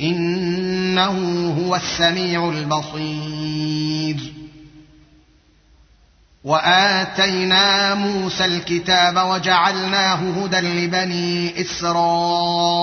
إنه 0.00 1.50
هو 1.60 1.76
السميع 1.76 2.48
البصير. 2.48 4.16
وآتينا 6.44 7.94
موسى 7.94 8.44
الكتاب 8.44 9.16
وجعلناه 9.16 10.14
هدى 10.14 10.60
لبني 10.60 11.60
إسرائيل 11.60 12.82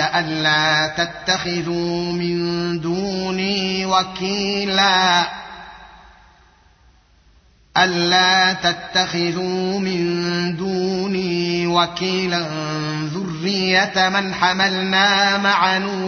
ألا 0.00 0.86
تتخذوا 0.86 2.12
من 2.12 2.80
دوني 2.80 3.86
وكيلا. 3.86 5.28
ألا 7.78 8.52
تتخذوا 8.52 9.80
من 9.80 10.56
دوني 10.56 11.66
وكيلا. 11.66 12.48
ذرية 13.14 14.08
من 14.08 14.34
حملنا 14.34 15.38
مع 15.38 15.78
نوح 15.78 16.07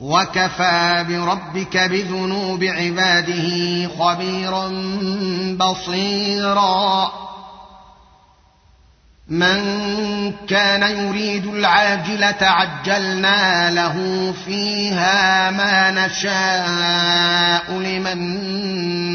وكفى 0.00 1.04
بربك 1.08 1.76
بذنوب 1.76 2.64
عباده 2.64 3.88
خبيرا 3.98 4.68
بصيرا 5.56 7.12
من 9.28 9.62
كان 10.48 10.82
يريد 10.82 11.46
العاجله 11.46 12.36
عجلنا 12.40 13.70
له 13.70 13.94
فيها 14.44 15.50
ما 15.50 16.06
نشاء 16.06 17.78
لمن 17.78 18.18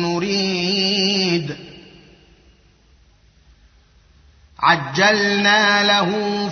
نريد 0.01 1.55
عجلنا 4.63 5.83
له 5.83 6.09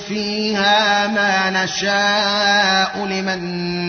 فيها 0.08 1.08
ما 1.08 1.64
نشاء 1.64 3.06
لمن 3.06 3.42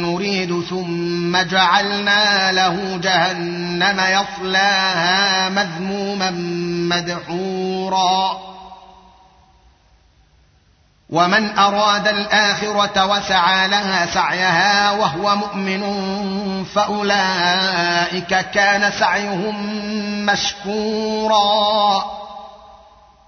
نريد 0.02 0.64
ثم 0.70 1.36
جعلنا 1.36 2.52
له 2.52 3.00
جهنم 3.02 4.00
يصلاها 4.00 5.48
مذموما 5.48 6.30
مدحورا. 6.96 8.50
ومن 11.10 11.58
أراد 11.58 12.08
الآخرة 12.08 13.06
وسعى 13.06 13.68
لها 13.68 14.06
سعيها 14.06 14.90
وهو 14.90 15.36
مؤمن 15.36 15.84
فأولئك 16.64 18.50
كان 18.50 18.92
سعيهم 18.92 19.56
مشكورا. 20.26 22.20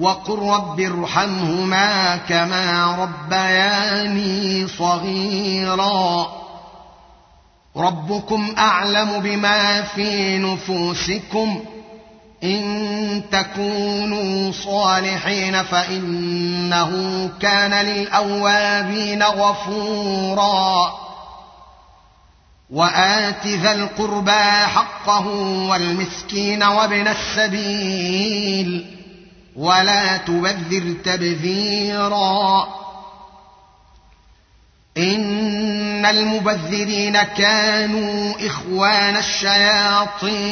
وقل 0.00 0.38
رب 0.38 0.80
ارحمهما 0.80 2.16
كما 2.16 2.96
ربياني 2.98 4.68
صغيرا. 4.68 6.26
ربكم 7.76 8.54
اعلم 8.58 9.20
بما 9.20 9.82
في 9.82 10.38
نفوسكم. 10.38 11.60
ان 12.44 13.22
تكونوا 13.32 14.52
صالحين 14.52 15.62
فانه 15.62 16.90
كان 17.40 17.86
للاوابين 17.86 19.22
غفورا. 19.22 20.94
وات 22.70 23.46
ذا 23.46 23.72
القربى 23.72 24.66
حقه 24.66 25.26
والمسكين 25.68 26.62
وابن 26.62 27.08
السبيل. 27.08 28.93
ولا 29.56 30.16
تبذر 30.16 30.94
تبذيرا. 31.04 32.68
إن 34.96 36.06
المبذرين 36.06 37.22
كانوا 37.22 38.34
إخوان 38.46 39.16
الشياطين 39.16 40.44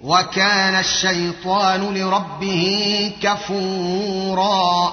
وكان 0.00 0.74
الشيطان 0.74 1.94
لربه 1.94 3.12
كفورا. 3.22 4.92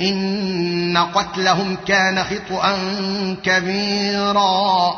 إن 0.00 0.98
قتلهم 1.14 1.76
كان 1.76 2.24
خطئا 2.24 2.76
كبيرا. 3.44 4.94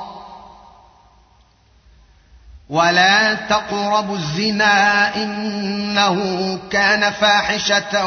ولا 2.71 3.35
تقربوا 3.35 4.17
الزنا 4.17 5.17
إنه 5.17 6.19
كان 6.71 7.11
فاحشة 7.11 8.07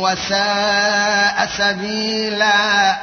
وساء 0.00 1.48
سبيلا. 1.58 2.96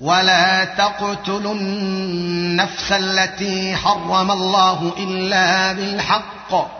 ولا 0.00 0.64
تقتلوا 0.64 1.54
النفس 1.54 2.92
التي 2.92 3.76
حرم 3.76 4.30
الله 4.30 4.92
إلا 4.98 5.72
بالحق. 5.72 6.79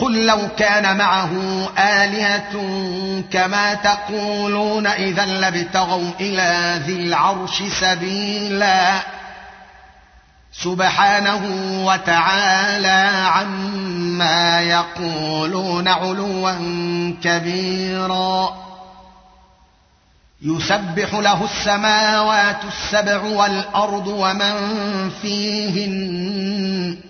قل 0.00 0.26
لو 0.26 0.48
كان 0.56 0.96
معه 0.96 1.30
آلهة 1.78 2.52
كما 3.30 3.74
تقولون 3.74 4.86
إذا 4.86 5.24
لابتغوا 5.24 6.10
إلى 6.20 6.80
ذي 6.86 6.92
العرش 6.92 7.62
سبيلا. 7.80 9.00
سبحانه 10.52 11.42
وتعالى 11.86 13.26
عما 13.26 14.60
يقولون 14.60 15.88
علوا 15.88 16.52
كبيرا. 17.22 18.70
يسبح 20.42 21.14
له 21.14 21.44
السماوات 21.44 22.64
السبع 22.64 23.22
والأرض 23.22 24.06
ومن 24.06 24.54
فيهن 25.22 27.09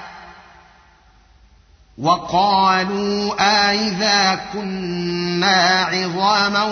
وقالوا 1.97 3.33
أإذا 3.39 4.39
كنا 4.53 5.83
عظاما 5.83 6.63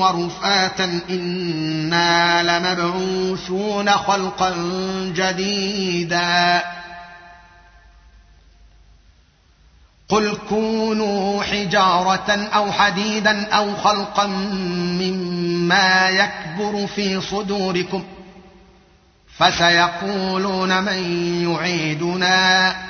ورفاتا 0.00 1.00
إنا 1.10 2.42
لمبعوثون 2.42 3.90
خلقا 3.90 4.54
جديدا. 5.14 6.62
قل 10.08 10.38
كونوا 10.48 11.42
حجارة 11.42 12.48
أو 12.54 12.72
حديدا 12.72 13.48
أو 13.54 13.76
خلقا 13.76 14.26
مما 15.00 16.08
يكبر 16.08 16.86
في 16.86 17.20
صدوركم 17.20 18.04
فسيقولون 19.38 20.82
من 20.82 21.02
يعيدنا. 21.50 22.89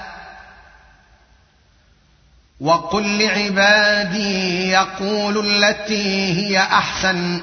وقل 2.61 3.17
لعبادي 3.17 4.69
يقولوا 4.69 5.43
التي 5.43 6.33
هي 6.33 6.59
أحسن. 6.59 7.41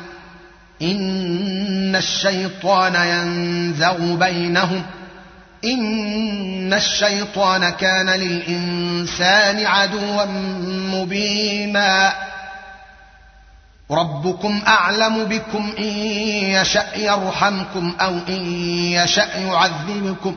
إن 0.82 1.96
الشيطان 1.96 2.94
ينزغ 2.94 4.14
بينهم. 4.14 4.82
إن 5.64 6.74
الشيطان 6.74 7.70
كان 7.70 8.10
للإنسان 8.10 9.66
عدوا 9.66 10.24
مبينا. 10.94 12.12
ربكم 13.90 14.62
أعلم 14.66 15.24
بكم 15.24 15.72
إن 15.78 15.84
يشأ 15.84 16.96
يرحمكم 16.96 17.94
أو 18.00 18.18
إن 18.28 18.46
يشأ 18.92 19.38
يعذبكم. 19.38 20.36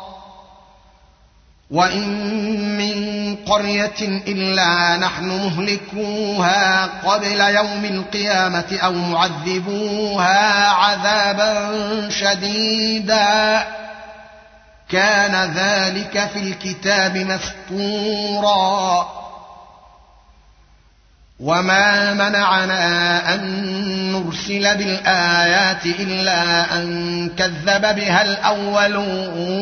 وان 1.71 2.77
من 2.77 3.35
قريه 3.35 4.21
الا 4.27 4.97
نحن 4.97 5.25
مهلكوها 5.25 6.85
قبل 6.85 7.41
يوم 7.41 7.85
القيامه 7.85 8.79
أو 8.83 8.93
معذبوها 8.93 10.67
عذابا 10.67 11.69
شديدا 12.09 13.63
كان 14.89 15.51
ذلك 15.55 16.29
في 16.33 16.39
الكتاب 16.39 17.17
مسطورا 17.17 19.07
وما 21.39 22.13
منعنا 22.13 23.33
ان 23.33 23.41
نرسل 24.11 24.77
بالايات 24.77 25.85
الا 25.85 26.75
ان 26.75 27.29
كذب 27.37 27.81
بها 27.95 28.21
الاولون 28.21 29.61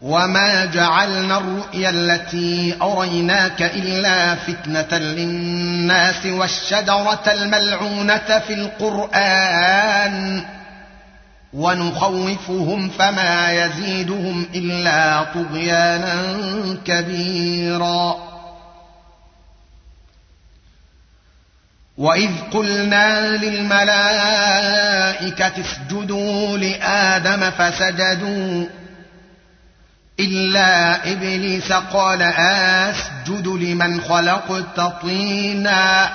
وما 0.00 0.64
جعلنا 0.64 1.38
الرؤيا 1.38 1.90
التي 1.90 2.76
اريناك 2.82 3.62
الا 3.62 4.34
فتنه 4.34 4.98
للناس 4.98 6.26
والشجره 6.26 7.22
الملعونه 7.26 8.38
في 8.38 8.54
القران 8.54 10.44
ونخوفهم 11.52 12.88
فما 12.88 13.52
يزيدهم 13.52 14.46
الا 14.54 15.26
طغيانا 15.34 16.14
كبيرا 16.84 18.16
واذ 21.98 22.30
قلنا 22.52 23.36
للملائكه 23.36 24.72
اسجدوا 25.60 26.58
لادم 26.58 27.50
فسجدوا 27.50 28.66
إلا 30.20 31.12
إبليس 31.12 31.72
قال 31.72 32.22
أسجد 32.22 33.46
لمن 33.46 34.00
خلقت 34.00 34.80
طينا. 35.02 36.10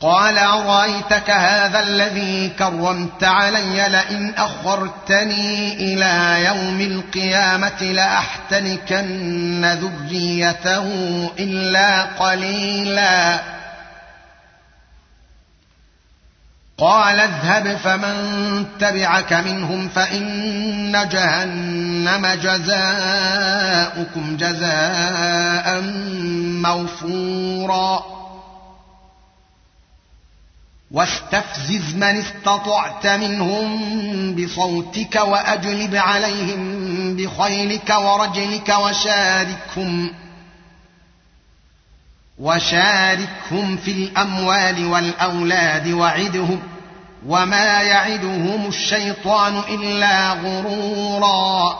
قال 0.00 0.38
أرأيتك 0.38 1.30
هذا 1.30 1.80
الذي 1.80 2.48
كرمت 2.48 3.24
علي 3.24 3.88
لئن 3.88 4.34
أخرتني 4.38 5.74
إلى 5.74 6.44
يوم 6.44 6.80
القيامة 6.80 7.82
لأحتنكن 7.82 9.64
ذريته 9.64 10.84
إلا 11.38 12.02
قليلا. 12.02 13.55
قال 16.78 17.20
اذهب 17.20 17.76
فمن 17.76 18.66
تبعك 18.80 19.32
منهم 19.32 19.88
فإن 19.88 21.08
جهنم 21.12 22.26
جزاؤكم 22.26 24.36
جزاء 24.36 25.80
موفورا. 26.62 28.02
واستفزز 30.90 31.94
من 31.94 32.02
استطعت 32.02 33.06
منهم 33.06 34.34
بصوتك 34.34 35.16
وأجلب 35.16 35.94
عليهم 35.94 37.16
بخيلك 37.16 37.94
ورجلك 37.98 38.68
وشاركهم. 38.68 40.25
وشاركهم 42.38 43.76
في 43.76 43.90
الأموال 43.90 44.86
والأولاد 44.86 45.88
وعدهم 45.88 46.62
وما 47.26 47.82
يعدهم 47.82 48.66
الشيطان 48.66 49.58
إلا 49.58 50.32
غرورا. 50.32 51.78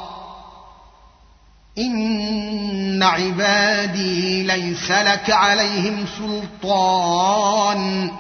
إن 1.79 3.03
عبادي 3.03 4.42
ليس 4.42 4.90
لك 4.90 5.31
عليهم 5.31 6.07
سلطان 6.19 8.11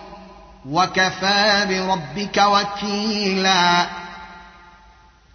وكفى 0.70 1.66
بربك 1.68 2.36
وكيلا. 2.36 3.86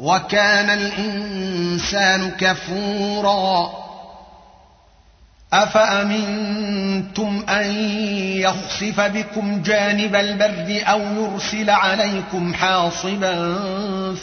وكان 0.00 0.70
الإنسان 0.70 2.30
كفورا. 2.30 3.86
أفأمنتم 5.52 7.44
أن 7.48 7.70
يخسف 8.40 9.00
بكم 9.00 9.62
جانب 9.62 10.14
البر 10.14 10.82
أو 10.86 11.00
يرسل 11.00 11.70
عليكم 11.70 12.54
حاصبا 12.54 13.56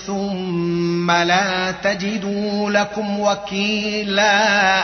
ثم 0.08 1.12
لا 1.12 1.72
تجدوا 1.72 2.72
لكم 2.72 3.20
وكيلا؟ 3.20 4.84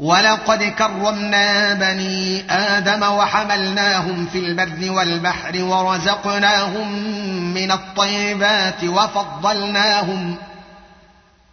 ولقد 0.00 0.62
كرمنا 0.62 1.74
بني 1.74 2.44
آدم 2.50 3.02
وحملناهم 3.02 4.26
في 4.32 4.38
البر 4.38 4.90
والبحر 4.90 5.62
ورزقناهم 5.62 6.92
من 7.54 7.70
الطيبات 7.70 8.84
وفضلناهم 8.84 10.36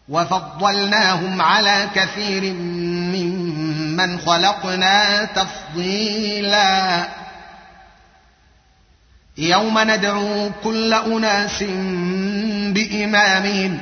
وفضلناهم 0.09 1.41
على 1.41 1.89
كثير 1.95 2.53
ممن 3.13 4.19
خلقنا 4.19 5.25
تفضيلا. 5.25 7.07
يوم 9.37 9.79
ندعو 9.79 10.51
كل 10.63 10.93
أناس 10.93 11.63
بإمامهم 12.73 13.81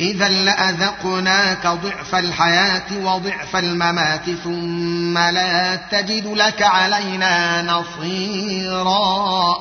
إذا 0.00 0.28
لأذقناك 0.28 1.66
ضعف 1.66 2.14
الحياة 2.14 2.82
وضعف 2.92 3.56
الممات 3.56 4.30
ثم 4.44 5.18
لا 5.18 5.76
تجد 5.76 6.26
لك 6.26 6.62
علينا 6.62 7.62
نصيرا. 7.62 9.56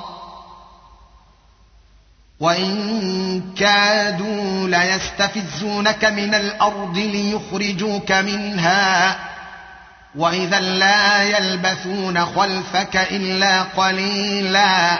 وإن 2.39 3.41
كادوا 3.57 4.67
ليستفزونك 4.67 6.05
من 6.05 6.35
الأرض 6.35 6.97
ليخرجوك 6.97 8.11
منها. 8.11 9.15
وإذا 10.15 10.59
لا 10.59 11.23
يلبثون 11.23 12.25
خلفك 12.25 12.95
إلا 12.95 13.61
قليلا. 13.61 14.99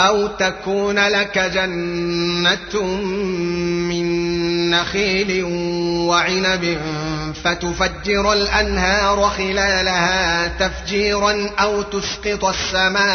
أو 0.00 0.26
تكون 0.26 0.98
لك 0.98 1.38
جنة 1.38 2.82
من 3.88 4.26
نخيل 4.70 5.44
وعنب 6.08 6.78
فتفجر 7.44 8.32
الأنهار 8.32 9.30
خلالها 9.30 10.46
تفجيرا 10.48 11.50
أو 11.60 11.82
تسقط 11.82 12.44
السماء 12.44 13.06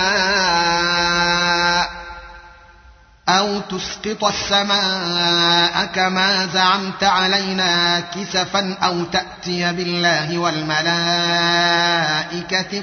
أو 3.39 3.59
تسقط 3.59 4.23
السماء 4.23 5.85
كما 5.85 6.45
زعمت 6.53 7.03
علينا 7.03 7.99
كسفا 7.99 8.77
أو 8.83 9.03
تأتي 9.03 9.73
بالله 9.73 10.37
والملائكة 10.37 10.91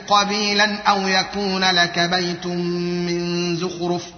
قبيلا 0.08 0.82
أو 0.88 1.08
يكون 1.08 1.64
لك 1.64 1.98
بيت 1.98 2.46
من 2.46 3.56
زخرف 3.56 4.02
ۖ 4.02 4.17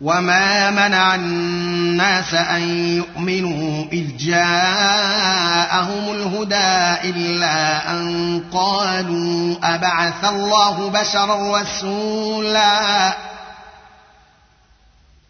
وما 0.00 0.70
منع 0.70 1.14
الناس 1.14 2.34
ان 2.34 2.62
يؤمنوا 2.96 3.84
اذ 3.92 4.16
جاءهم 4.16 6.10
الهدى 6.14 7.10
الا 7.10 7.90
ان 7.90 8.42
قالوا 8.52 9.56
ابعث 9.62 10.24
الله 10.24 10.90
بشرا 10.90 11.60
رسولا 11.60 13.14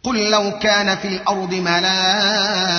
قل 0.02 0.30
لو 0.30 0.59
كان 0.59 0.96
في 0.96 1.09
الأرض 1.09 1.54
ملائكه 1.54 2.78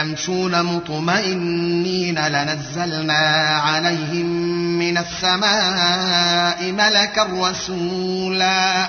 يمشون 0.00 0.62
مطمئنين 0.62 2.18
لنزلنا 2.18 3.58
عليهم 3.64 4.26
من 4.78 4.98
السماء 4.98 6.72
ملكا 6.72 7.28
رسولا 7.32 8.88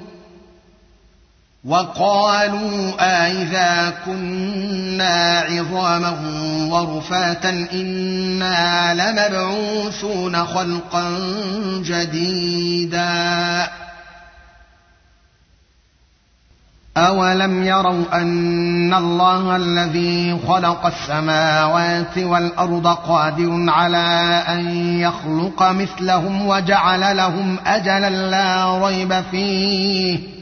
وقالوا 1.65 2.91
أإذا 2.99 3.93
كنا 4.05 5.39
عظاما 5.39 6.17
ورفاتا 6.71 7.49
إنا 7.73 8.93
لمبعوثون 8.93 10.45
خلقا 10.45 11.09
جديدا. 11.85 13.67
أولم 16.97 17.63
يروا 17.63 18.05
أن 18.13 18.93
الله 18.93 19.55
الذي 19.55 20.39
خلق 20.47 20.85
السماوات 20.85 22.17
والأرض 22.17 22.87
قادر 22.87 23.65
على 23.67 24.43
أن 24.47 24.69
يخلق 24.99 25.63
مثلهم 25.63 26.47
وجعل 26.47 27.17
لهم 27.17 27.57
أجلا 27.65 28.09
لا 28.09 28.77
ريب 28.85 29.23
فيه 29.31 30.40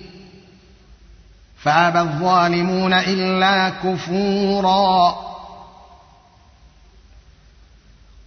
فابى 1.63 1.99
الظالمون 1.99 2.93
إلا 2.93 3.69
كفورا. 3.69 5.15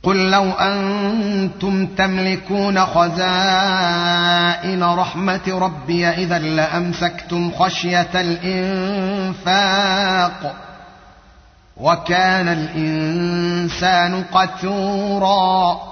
قل 0.03 0.31
لو 0.31 0.51
أنتم 0.51 1.87
تملكون 1.87 2.87
خزائن 2.87 3.23
رحمة 4.85 5.40
ربي 5.49 6.09
إذا 6.09 6.38
لأمسكتم 6.38 7.53
خشية 7.53 8.11
الإنفاق 9.35 9.75
وكان 11.77 12.49
الإنسان 12.49 14.25
قتورا. 14.33 15.91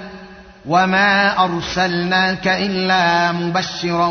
وما 0.68 1.44
أرسلناك 1.44 2.48
إلا 2.48 3.32
مبشرا 3.32 4.08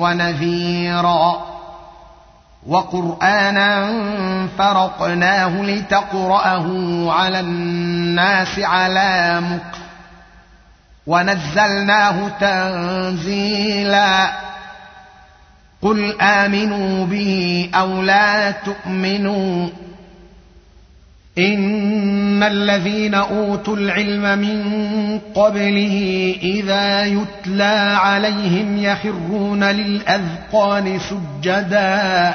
ونذيرا. 0.00 1.46
وقرآنا 2.66 3.92
فرقناه 4.58 5.62
لتقرأه 5.62 6.66
على 7.12 7.40
الناس 7.40 8.58
على 8.58 9.40
مكر 9.40 9.78
ونزلناه 11.06 12.28
تنزيلا. 12.40 14.30
قل 15.82 16.20
آمنوا 16.20 17.06
به 17.06 17.68
أو 17.74 18.02
لا 18.02 18.50
تؤمنوا. 18.50 19.68
إن 21.38 22.42
الذين 22.42 23.14
أوتوا 23.14 23.76
العلم 23.76 24.38
من 24.38 24.62
قبله 25.34 26.34
إذا 26.42 27.04
يتلى 27.04 27.98
عليهم 28.00 28.78
يخرون 28.78 29.64
للأذقان 29.64 30.98
سجدا. 30.98 32.34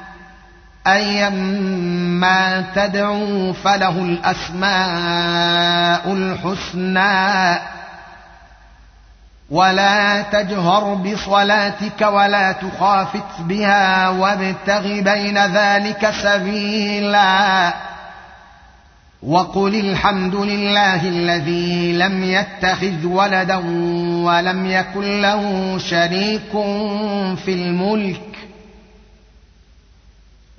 ايما 0.87 2.63
تدعوا 2.75 3.53
فله 3.53 3.99
الأسماء 4.03 4.71
الحسنى. 6.13 7.59
ولا 9.51 10.21
تجهر 10.21 10.93
بصلاتك 10.93 12.01
ولا 12.01 12.51
تخافت 12.51 13.39
بها 13.39 14.09
وابتغ 14.09 14.81
بين 14.81 15.37
ذلك 15.37 16.13
سبيلا. 16.23 17.73
وقل 19.23 19.75
الحمد 19.75 20.35
لله 20.35 21.07
الذي 21.07 21.93
لم 21.93 22.23
يتخذ 22.23 23.05
ولدا 23.05 23.55
ولم 24.25 24.65
يكن 24.65 25.21
له 25.21 25.77
شريك 25.77 26.51
في 27.45 27.53
الملك. 27.53 28.30